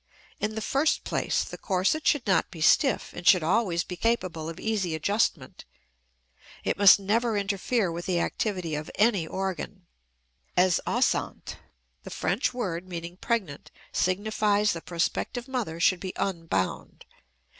[0.39, 4.49] In the first place the corset should not be stiff and should always be capable
[4.49, 5.63] of easy adjustment;
[6.63, 9.85] it must never interfere with the activity of any organ.
[10.57, 11.57] As enceinte,
[12.01, 17.05] the French word meaning pregnant, signifies, the prospective mother should be unbound.